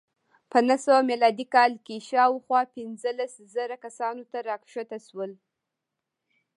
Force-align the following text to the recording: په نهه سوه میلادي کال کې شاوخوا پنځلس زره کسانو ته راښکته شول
په 0.51 0.57
نهه 0.67 0.77
سوه 0.85 0.99
میلادي 1.09 1.45
کال 1.55 1.71
کې 1.85 2.05
شاوخوا 2.09 2.61
پنځلس 2.75 3.33
زره 3.55 3.75
کسانو 3.85 4.23
ته 4.31 4.39
راښکته 4.49 4.97
شول 5.07 5.31